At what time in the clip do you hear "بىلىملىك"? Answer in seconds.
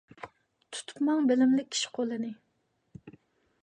1.33-1.71